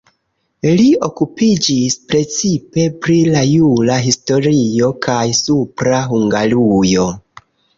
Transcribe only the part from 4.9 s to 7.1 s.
kaj Supra Hungarujo.